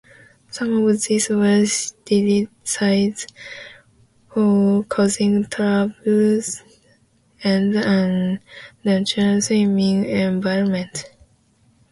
Some 0.49 0.87
of 0.87 1.03
these 1.03 1.29
were 1.29 1.63
criticized 2.07 3.33
for 4.33 4.83
causing 4.85 5.45
turbulence 5.45 6.63
and 7.43 7.75
an 7.75 8.39
un-natural 8.83 9.41
swimming 9.41 10.05
environment. 10.05 11.05